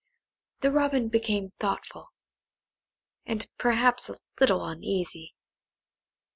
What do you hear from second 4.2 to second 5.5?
little uneasy.